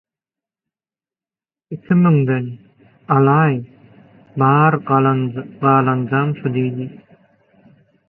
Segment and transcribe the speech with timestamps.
[1.75, 2.47] –Iki müňden.
[3.17, 3.55] Alaý,
[4.41, 4.81] bar
[5.63, 6.93] galanjam şü– diýdi.